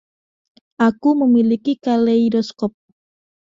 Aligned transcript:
Aku 0.87 1.09
memiliki 1.21 1.73
kaleidoskop. 1.85 2.73